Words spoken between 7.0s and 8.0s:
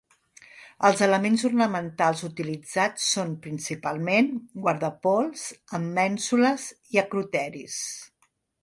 acroteris.